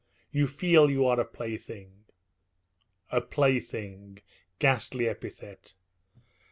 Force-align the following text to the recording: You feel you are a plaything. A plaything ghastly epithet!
You 0.31 0.47
feel 0.47 0.89
you 0.89 1.05
are 1.05 1.19
a 1.19 1.23
plaything. 1.25 2.05
A 3.11 3.21
plaything 3.21 4.17
ghastly 4.57 5.07
epithet! 5.07 5.75